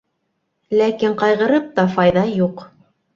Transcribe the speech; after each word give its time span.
Ләкин 0.79 1.13
ҡайғырып 1.23 1.67
та 1.75 1.83
файҙа 1.97 2.25
юҡ. 2.39 2.65